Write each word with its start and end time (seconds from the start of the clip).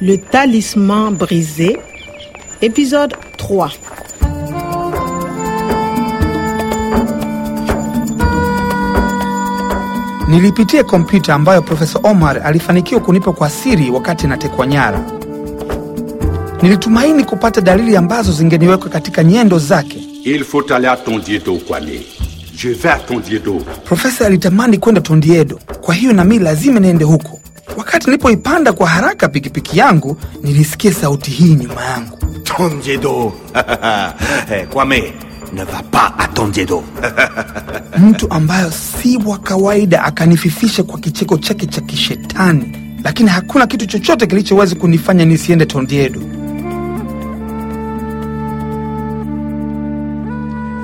Le 0.00 0.16
talisman 0.18 1.10
brisé, 1.12 1.76
épisode 2.62 3.14
3. 3.38 3.70
Nilipitia 10.28 10.84
kompyuta 10.84 11.34
ambayo 11.34 11.62
Profesa 11.62 11.98
Omar 12.02 12.40
alifanikiwa 12.46 13.00
kunipa 13.00 13.32
kwa 13.32 13.50
siri 13.50 13.90
wakati 13.90 14.26
natekwa 14.26 14.66
nyara. 14.66 15.00
Nilitumaini 16.62 17.24
kupata 17.24 17.60
dalili 17.60 17.96
ambazo 17.96 18.32
zingeniwekwa 18.32 18.88
katika 18.90 19.24
nyendo 19.24 19.58
zake. 19.58 19.98
Il 20.24 20.44
faut 20.44 20.70
aller 20.72 20.90
à 20.90 20.96
Tondiedo, 20.96 21.56
Kwame. 21.68 22.00
Je 22.56 22.68
vais 22.70 22.88
à 22.92 22.98
Tondiedo. 22.98 23.62
Profesa 23.84 24.26
alitamani 24.26 24.78
kwenda 24.78 25.00
Tondiedo, 25.00 25.60
kwa 25.80 25.94
hiyo 25.94 26.12
nami 26.12 26.38
lazima 26.38 26.80
niende 26.80 27.04
huko. 27.04 27.35
Wakati 27.96 28.10
nilipoipanda 28.10 28.72
kwa 28.72 28.88
haraka 28.88 29.28
pikipiki 29.28 29.78
yangu, 29.78 30.16
nilisikia 30.42 30.92
sauti 30.92 31.30
hii 31.30 31.54
nyuma 31.54 31.84
yangu. 31.84 32.18
Tondiedo. 32.42 33.32
Eh, 34.52 34.66
Kwame, 34.68 35.12
ne 35.52 35.64
va 35.64 35.82
pas. 35.90 36.12
Mtu 37.98 38.26
ambayo 38.30 38.70
si 38.70 39.16
wa 39.26 39.38
kawaida 39.38 40.04
akanififisha 40.04 40.82
kwa 40.82 40.98
kicheko 40.98 41.38
chake 41.38 41.66
cha 41.66 41.80
kishetani, 41.80 42.72
lakini 43.04 43.28
hakuna 43.28 43.66
kitu 43.66 43.86
chochote 43.86 44.26
kilichoweza 44.26 44.74
kunifanya 44.74 45.24
nisiende 45.24 45.66
Tondiedo. 45.66 46.20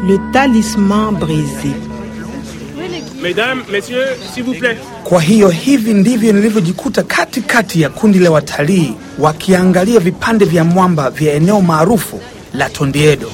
Le 0.09 0.19
talisman 0.33 1.15
brisé. 1.17 1.73
Mesdames, 3.23 3.63
messieurs, 3.73 4.17
s'il 4.35 4.45
vous 4.45 4.59
plaît. 4.59 4.79
Kwa 5.05 5.23
hiyo 5.23 5.49
hivi 5.49 5.95
ndivyo 5.95 6.33
nilivyojikuta 6.33 7.03
katikati 7.03 7.81
ya 7.81 7.89
kundi 7.91 8.19
la 8.19 8.31
watalii 8.31 8.95
wakiangalia 9.19 10.01
vipande 10.01 10.45
vya 10.45 10.65
mwamba 10.65 11.11
vya 11.11 11.33
eneo 11.35 11.61
maarufu 11.61 12.21
la 12.55 12.71
Tondiedo. 12.71 13.31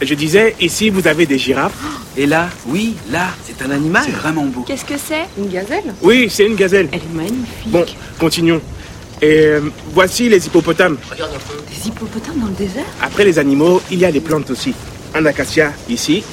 Je 0.00 0.14
disais, 0.16 0.54
ici 0.60 0.90
vous 0.90 1.06
avez 1.06 1.26
des 1.26 1.38
girafes. 1.38 1.74
Et 2.16 2.26
là, 2.26 2.48
oui, 2.66 2.94
là, 3.12 3.28
c'est 3.46 3.64
un 3.64 3.70
animal. 3.70 4.02
C'est 4.04 4.10
vraiment 4.16 4.44
beau. 4.46 4.62
Qu'est-ce 4.62 4.84
que 4.84 4.98
c'est? 4.98 5.26
Une 5.38 5.48
gazelle? 5.48 5.94
Oui, 6.02 6.28
c'est 6.28 6.44
une 6.44 6.56
gazelle. 6.56 6.88
Elle 6.92 6.98
est 6.98 7.14
magnifique. 7.14 7.66
Bon, 7.68 7.84
continuons. 8.18 8.60
Et 9.22 9.46
euh, 9.46 9.60
voici 9.94 10.28
les 10.28 10.44
hippopotames. 10.44 10.96
Des 11.16 11.88
hippopotames 11.88 12.38
dans 12.40 12.48
le 12.48 12.54
désert? 12.54 12.84
Après 13.00 13.24
les 13.24 13.38
animaux, 13.38 13.80
il 13.92 14.00
y 14.00 14.04
a 14.04 14.10
des 14.10 14.20
plantes 14.20 14.50
aussi. 14.50 14.74
Un 15.14 15.24
acacia 15.26 15.72
ici. 15.88 16.24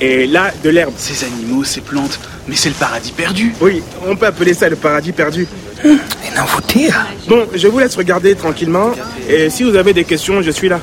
Et 0.00 0.26
là, 0.26 0.50
de 0.62 0.70
l'herbe. 0.70 0.94
Ces 0.96 1.24
animaux, 1.24 1.64
ces 1.64 1.80
plantes, 1.80 2.18
mais 2.48 2.56
c'est 2.56 2.68
le 2.68 2.74
paradis 2.74 3.12
perdu. 3.12 3.54
Oui, 3.60 3.82
on 4.06 4.16
peut 4.16 4.26
appeler 4.26 4.52
ça 4.54 4.68
le 4.68 4.76
paradis 4.76 5.12
perdu. 5.12 5.46
Inavutia. 6.30 7.06
Bon, 7.28 7.46
je 7.54 7.68
vous 7.68 7.78
laisse 7.78 7.96
regarder 7.96 8.34
tranquillement. 8.34 8.90
Et 9.28 9.50
si 9.50 9.62
vous 9.62 9.76
avez 9.76 9.92
des 9.92 10.04
questions, 10.04 10.42
je 10.42 10.50
suis 10.50 10.68
là. 10.68 10.80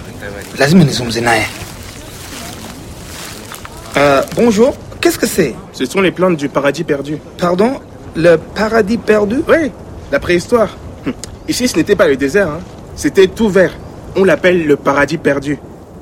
Euh, 3.98 4.22
bonjour, 4.36 4.76
qu'est-ce 5.02 5.20
que 5.20 5.28
c'est? 5.28 5.56
Ce 5.74 5.86
sont 5.86 6.02
les 6.02 6.12
plantes 6.12 6.38
du 6.38 6.50
paradis 6.50 6.84
perdu. 6.84 7.18
Pardon? 7.38 7.80
Le 8.16 8.38
paradis 8.38 8.98
perdu? 8.98 9.42
Oui, 9.48 9.72
la 10.12 10.20
préhistoire. 10.20 10.78
Hum. 11.06 11.14
Ici, 11.48 11.68
ce 11.68 11.76
n'était 11.78 11.96
pas 11.96 12.08
le 12.08 12.16
désert. 12.16 12.48
hein. 12.50 12.60
C'était 12.96 13.28
tout 13.28 13.50
vert. 13.50 13.74
On 14.16 14.24
l'appelle 14.24 14.66
le 14.66 14.76
paradis 14.78 15.18
perdu. 15.18 15.58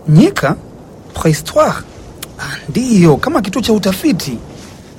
Nyika? 0.08 0.56
Préhistoire? 1.14 1.84
Ndiyo, 2.70 3.18
kama 3.18 3.42
kituo 3.42 3.62
cha 3.62 3.74
utafiti. 3.74 4.38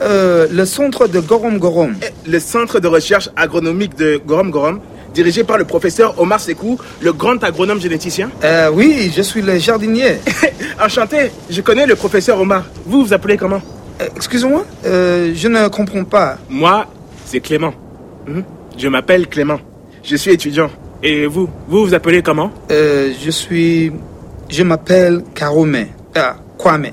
Euh, 0.02 0.46
le 0.52 0.64
centre 0.66 1.06
de 1.08 1.20
Gorom 1.20 1.58
Gorom. 1.58 1.94
Le 2.26 2.40
centre 2.40 2.80
de 2.80 2.88
recherche 2.88 3.28
agronomique 3.36 3.96
de 3.98 4.20
Gorom 4.26 4.50
Gorom, 4.50 4.80
dirigé 5.14 5.44
par 5.44 5.58
le 5.58 5.64
professeur 5.64 6.14
Omar 6.18 6.40
Sekou, 6.40 6.78
le 7.02 7.12
grand 7.12 7.42
agronome 7.44 7.80
généticien. 7.80 8.30
Euh, 8.44 8.70
oui, 8.72 9.12
je 9.14 9.20
suis 9.22 9.42
le 9.42 9.58
jardinier. 9.58 10.16
Enchanté, 10.82 11.30
je 11.50 11.60
connais 11.60 11.84
le 11.86 11.96
professeur 11.96 12.40
Omar. 12.40 12.64
Vous 12.86 13.04
vous 13.04 13.12
appelez 13.12 13.36
comment? 13.36 13.60
Euh, 14.00 14.08
Excusez-moi, 14.16 14.64
euh, 14.86 15.32
je 15.34 15.48
ne 15.48 15.68
comprends 15.68 16.04
pas. 16.04 16.38
Moi, 16.48 16.86
c'est 17.26 17.40
Clément. 17.40 17.74
Mhm. 18.26 18.44
Je 18.78 18.88
m'appelle 18.88 19.26
Clément. 19.28 19.60
Je 20.02 20.16
suis 20.16 20.30
étudiant. 20.30 20.70
Et 21.02 21.26
vous, 21.26 21.48
vous 21.68 21.86
vous 21.86 21.94
appelez 21.94 22.22
comment? 22.22 22.50
Euh, 22.70 23.12
je 23.22 23.30
suis... 23.30 23.92
Je 24.48 24.62
m'appelle 24.62 25.22
Karome. 25.34 25.76
Ah, 26.14 26.36
Kwame. 26.58 26.88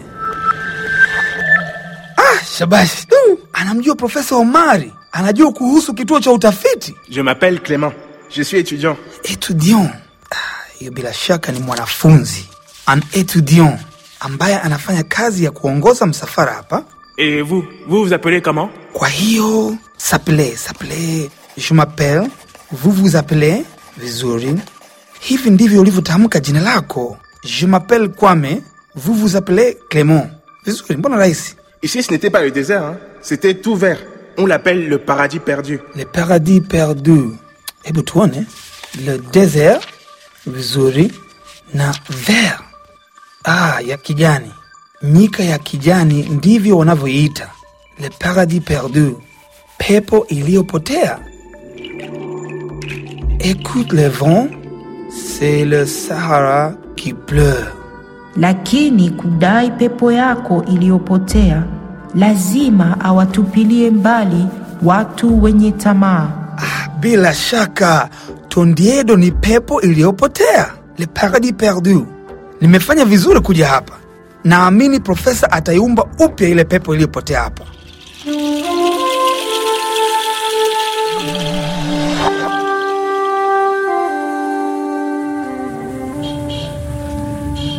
Ah, 2.57 2.65
Shabash. 2.65 3.05
Uh, 3.11 3.37
anamjua 3.53 3.95
Profesa 3.95 4.35
Omari. 4.35 4.93
Anajua 5.11 5.51
kuhusu 5.53 5.93
kituo 5.93 6.19
cha 6.19 6.31
utafiti. 6.31 6.95
Je 7.09 7.21
m'appelle 7.21 7.59
Clement. 7.59 7.93
Je 8.29 8.43
suis 8.43 8.57
étudiant. 8.59 8.97
Etudiant. 9.23 9.91
Ah, 10.31 10.89
bila 10.91 11.13
shaka 11.13 11.51
ni 11.51 11.59
mwanafunzi. 11.59 12.45
An 12.87 12.99
étudiant 13.13 13.77
ambaye 14.19 14.59
anafanya 14.59 15.03
kazi 15.03 15.43
ya 15.43 15.51
kuongoza 15.51 16.05
msafara 16.05 16.53
hapa. 16.53 16.83
Et 17.17 17.41
vous, 17.41 17.63
vous 17.87 18.05
vous 18.05 18.13
appelez 18.13 18.41
comment 18.41 18.69
Kwa 18.93 19.07
hiyo, 19.07 19.75
s'appelait, 19.97 20.55
s'appelait. 20.55 21.29
Je 21.57 21.73
m'appelle. 21.73 22.27
Vous 22.71 22.91
vous 22.91 23.15
appelez. 23.15 23.65
Vizuri. 23.97 24.55
Hivi 25.19 25.49
ndivyo 25.49 25.81
ulivyotamka 25.81 26.39
jina 26.39 26.59
lako. 26.61 27.17
Je 27.43 27.67
m'appelle 27.67 28.09
Kwame. 28.09 28.61
Vous 28.95 29.13
vous 29.13 29.35
appelez 29.35 29.77
Clement. 29.89 30.27
Vizuri, 30.65 30.97
mbona 30.97 31.17
rahisi? 31.17 31.55
Ici, 31.87 32.03
ce 32.03 32.11
n'était 32.11 32.29
pas 32.29 32.43
le 32.43 32.51
désert. 32.51 32.83
hein. 32.83 32.97
C'était 33.21 33.53
tout 33.53 33.75
vert. 33.77 33.99
On 34.37 34.45
l'appelle 34.45 34.89
le 34.89 34.97
paradis 34.97 35.39
perdu. 35.39 35.79
Le 35.95 36.03
paradis 36.03 36.59
perdu. 36.59 37.19
Hebu 37.85 38.03
tuone. 38.03 38.43
Le 39.05 39.17
désert. 39.31 39.79
Vizuri. 40.45 41.09
Na 41.73 41.91
vert. 42.09 42.61
Ah, 43.45 43.79
ya 43.85 43.95
kijani. 43.97 44.51
Nyika 45.03 45.43
ya 45.43 45.57
kijani 45.59 46.23
ndivyo 46.29 46.77
wanavyoiita. 46.77 47.49
Le 48.01 48.09
paradis 48.19 48.59
perdu. 48.61 49.21
Pepo 49.77 50.25
iliyopotea. 50.29 51.19
Écoute 53.39 53.93
le 53.93 54.07
vent, 54.09 54.47
c'est 55.09 55.63
le 55.63 55.85
Sahara 55.85 56.73
qui 56.97 57.13
pleure. 57.13 57.71
lakini 58.37 59.09
kudai 59.09 59.71
pepo 59.71 60.11
yako 60.11 60.63
iliyopotea 60.63 61.63
lazima 62.17 62.99
awatupilie 63.01 63.91
mbali 63.91 64.47
watu 64.83 65.43
wenye 65.43 65.71
tamaa. 65.71 66.29
Ah, 66.57 66.89
bila 66.99 67.33
shaka 67.33 68.09
Tondiedo 68.49 69.15
ni 69.17 69.31
pepo 69.31 69.81
iliyopotea, 69.81 70.73
le 70.97 71.05
paradis 71.05 71.53
perdu. 71.53 72.07
Nimefanya 72.61 73.05
vizuri 73.05 73.39
kuja 73.39 73.67
hapa. 73.67 73.93
Naamini 74.43 74.99
profesa 74.99 75.51
ataiumba 75.51 76.05
upya 76.19 76.47
ile 76.49 76.63
pepo 76.63 76.93
iliyopotea 76.93 77.41
hapa. 77.41 77.63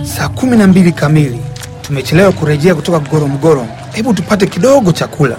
Saa 0.04 0.28
kumi 0.28 0.56
na 0.56 0.66
mbili 0.66 0.92
kamili. 0.92 1.38
Tumechelewa 1.82 2.32
kurejea 2.32 2.74
kutoka 2.74 2.98
Gorom 2.98 3.38
Gorom. 3.38 3.68
Hebu 3.98 4.14
tupate 4.14 4.46
kidogo 4.46 4.92
chakula. 4.92 5.36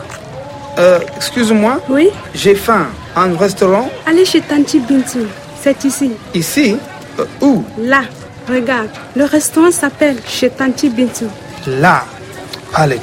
Uh, 0.78 1.00
excuse-moi, 1.16 1.80
Oui, 1.90 2.10
j'ai 2.36 2.56
faim. 2.56 2.88
Un 3.16 3.38
restaurant? 3.38 3.90
Allez 4.06 4.26
chez 4.26 4.42
Tanti 4.42 4.80
Bintou. 4.80 5.26
C'est 5.62 5.86
ici. 5.86 6.12
ici? 6.34 6.76
Euh, 7.20 7.26
Où? 7.42 7.64
Là, 7.78 8.02
regarde. 8.50 8.90
Le 9.16 9.24
restaurant 9.24 9.72
s'appelle 9.72 10.18
chez 10.28 10.50
Tanti 10.50 10.90
Bintou. 10.90 11.28
Là. 11.68 12.04
Tu. 12.76 12.98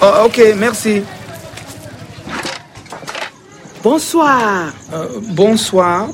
Oh, 0.00 0.26
ok, 0.26 0.40
merci. 0.56 1.02
Bonsoir. 3.82 4.72
Euh, 4.92 5.06
bonsoir. 5.30 6.08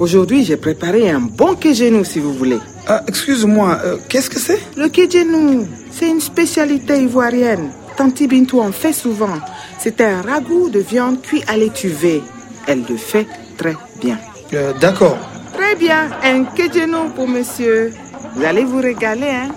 Aujourd'hui, 0.00 0.44
j'ai 0.44 0.56
préparé 0.56 1.10
un 1.10 1.20
bon 1.20 1.54
kégenou 1.54 2.02
si 2.04 2.18
vous 2.18 2.32
voulez. 2.34 2.58
Euh, 2.90 2.98
Excuse-moi, 3.06 3.78
euh, 3.84 3.96
qu'est-ce 4.08 4.28
que 4.30 4.40
c'est? 4.40 4.60
Le 4.76 4.88
kégenou, 4.88 5.66
c'est 5.92 6.08
une 6.08 6.20
spécialité 6.20 7.00
ivoirienne. 7.00 7.70
Tanti 7.96 8.26
Bintou 8.26 8.60
en 8.60 8.72
fait 8.72 8.92
souvent. 8.92 9.38
C'est 9.78 10.00
un 10.00 10.22
ragoût 10.22 10.68
de 10.68 10.80
viande 10.80 11.20
cuit 11.22 11.42
à 11.48 11.56
l'étuvée. 11.56 12.22
Elle 12.66 12.84
le 12.88 12.96
fait 12.96 13.26
très 13.56 13.74
bien. 14.00 14.18
Euh, 14.54 14.72
D'accord. 14.80 15.16
Très 15.54 15.74
bien, 15.74 16.08
un 16.22 16.44
kégenou 16.44 17.08
pour 17.14 17.28
monsieur. 17.28 17.92
Vous 18.34 18.44
allez 18.44 18.64
vous 18.64 18.80
régaler, 18.80 19.28
hein 19.30 19.48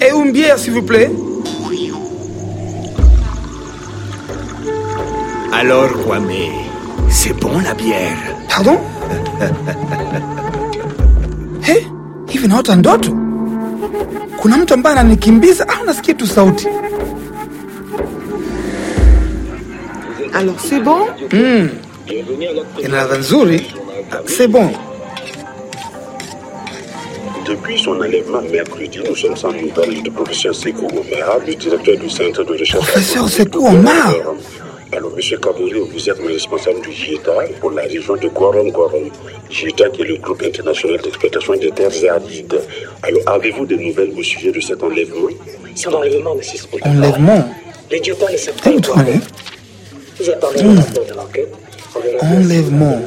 Et 0.00 0.10
une 0.10 0.32
bière, 0.32 0.58
s'il 0.58 0.72
vous 0.72 0.82
plaît 0.82 1.10
Alors, 5.52 5.90
Kwame, 6.04 6.30
c'est 7.08 7.32
bon 7.38 7.58
la 7.60 7.74
bière. 7.74 8.16
Pardon? 8.48 8.78
He, 11.66 11.86
hivi 12.28 12.48
naota 12.48 12.76
ndoto? 12.76 13.25
Kuna 14.36 14.56
mtu 14.56 14.74
ambaye 14.74 14.98
ananikimbiza 14.98 15.66
au 15.80 15.84
nasikia 15.86 16.14
tu 16.14 16.26
sauti? 16.26 16.66
Alors, 20.34 20.60
c'est 20.60 20.80
bon? 20.80 21.06
Mm. 21.32 21.68
Ina 22.84 22.96
ladha 22.96 23.18
nzuri. 23.18 23.66
C'est 24.26 24.48
bon. 24.48 24.70
Depuis 27.46 27.78
son 27.78 27.92
enlèvement 28.00 28.42
mercredi, 28.52 28.98
nous 29.08 29.14
sommes 29.16 29.36
sans 29.36 29.52
nouvelles 29.52 30.02
du 30.02 30.10
professeur 30.10 30.54
Sekou 30.54 30.86
Omar, 30.86 31.38
le 31.46 31.54
directeur 31.54 31.96
du 31.96 32.10
centre 32.10 32.42
de 32.44 32.52
recherche. 32.52 32.84
Professeur 32.84 33.28
Sekou 33.28 33.66
Omar? 33.66 34.12
Alors, 34.92 35.10
monsieur 35.16 35.36
Kabouré, 35.38 35.80
vous 35.80 36.08
êtes 36.10 36.18
le 36.20 36.26
responsable 36.32 36.80
du 36.80 36.92
JETA 36.92 37.32
pour 37.60 37.72
la 37.72 37.82
région 37.82 38.14
de 38.16 38.28
Gorom 38.28 38.70
Gorom. 38.70 39.10
JETA 39.50 39.88
qui 39.90 40.02
est 40.02 40.04
le 40.04 40.16
groupe 40.18 40.42
international 40.44 41.00
d'exploitation 41.02 41.54
des 41.54 41.70
terres 41.72 41.90
arides. 42.12 42.60
Alors, 43.02 43.22
avez-vous 43.26 43.66
des 43.66 43.76
nouvelles 43.76 44.12
au 44.16 44.22
sujet 44.22 44.52
de 44.52 44.60
cet 44.60 44.82
enlèvement? 44.82 45.28
Son 45.74 45.92
enlèvement, 45.92 46.34
monsieur 46.36 46.58
Spaulding. 46.58 46.96
Enlèvement? 46.98 47.48
Le 47.90 47.98
l'enquête. 51.14 51.52
On 51.94 52.00
verra 52.00 52.18
bien 52.24 52.40
Enlèvement, 52.40 53.02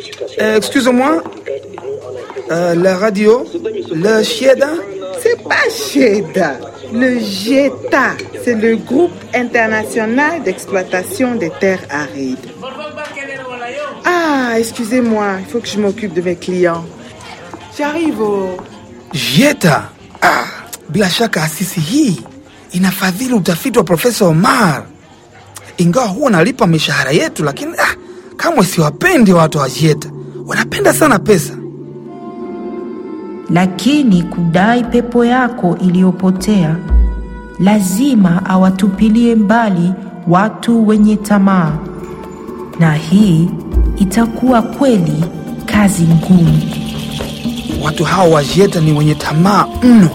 situation 0.00 0.42
Euh, 0.44 0.56
Excusez-moi, 0.56 1.22
euh, 2.50 2.74
la 2.74 2.96
radio, 2.98 3.44
le 3.92 4.22
Chieda 4.22 4.68
C'est 5.22 5.42
pas 5.42 5.68
Sheda, 5.70 6.58
le 6.92 7.18
GETA. 7.18 8.16
C'est 8.44 8.54
le 8.54 8.76
groupe 8.76 9.12
international 9.34 10.42
d'exploitation 10.42 11.34
des 11.34 11.50
terres 11.60 11.84
arides. 11.90 12.38
Ah, 14.04 14.54
excusez-moi, 14.58 15.36
il 15.40 15.46
faut 15.46 15.60
que 15.60 15.68
je 15.68 15.78
m'occupe 15.78 16.14
de 16.14 16.22
mes 16.22 16.36
clients. 16.36 16.84
J'arrive 17.76 18.20
au... 18.20 18.56
Jeta. 19.12 19.90
Ah, 20.22 20.44
bila 20.88 21.08
shaka 21.08 21.42
asisi 21.42 21.80
hii 21.80 22.20
inafadhili 22.72 23.34
utafiti 23.34 23.78
wa 23.78 23.84
Profesa 23.84 24.24
Omar, 24.24 24.84
ingawa 25.78 26.06
huwa 26.06 26.24
wanalipa 26.24 26.66
mishahara 26.66 27.10
yetu, 27.10 27.44
lakini 27.44 27.72
ah, 27.78 27.94
kamwe 28.36 28.64
siwapendi 28.66 29.32
watu 29.32 29.58
wa 29.58 29.68
Jeta, 29.70 30.08
wanapenda 30.46 30.92
sana 30.94 31.18
pesa. 31.18 31.52
Lakini 33.50 34.22
kudai 34.22 34.84
pepo 34.84 35.24
yako 35.24 35.76
iliyopotea 35.80 36.76
lazima 37.60 38.46
awatupilie 38.46 39.34
mbali 39.34 39.92
watu 40.28 40.88
wenye 40.88 41.16
tamaa, 41.16 41.72
na 42.80 42.94
hii 42.94 43.48
itakuwa 43.96 44.62
kweli 44.62 45.24
kazi 45.66 46.02
ngumu. 46.02 46.60
Watu 47.84 48.04
hao 48.04 48.30
wajieta 48.30 48.80
ni 48.80 48.92
wenye 48.92 49.14
tamaa 49.14 49.66
mno. 49.82 50.08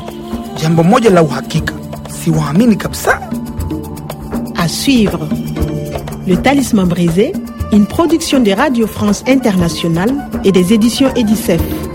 Jambo 0.61 0.83
moja 0.83 1.09
la 1.09 1.23
uhakika, 1.23 1.73
siwaamini 2.23 2.75
kabisa. 2.75 3.19
À 4.55 4.67
suivre. 4.67 5.27
Le 6.27 6.35
Talisman 6.37 6.87
brisé, 6.87 7.33
une 7.73 7.85
production 7.85 8.39
de 8.43 8.51
Radio 8.51 8.87
France 8.87 9.23
Internationale 9.27 10.13
et 10.45 10.51
des 10.51 10.73
éditions 10.73 11.11
Edicef. 11.15 11.61